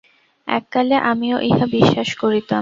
[0.47, 2.59] এককালে আমিও ইহা বিশ্বাস করিতাম।